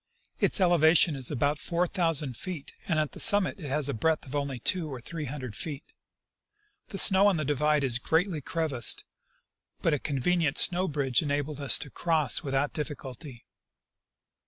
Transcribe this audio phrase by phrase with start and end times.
[0.39, 4.25] Its elevation is about four thousand feet, and at the summit it has a breadth
[4.25, 5.83] of only two or three hundred feet.
[6.87, 9.05] The snow on the divide is greatly crevassed,
[9.83, 13.41] but a convenient snow bridge enabled us to cross without diffi culty.